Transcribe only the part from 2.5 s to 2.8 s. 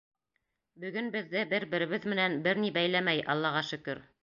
ни